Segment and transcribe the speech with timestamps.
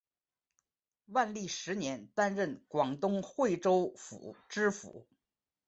[1.09, 5.05] 万历十年担任广东惠州府知府。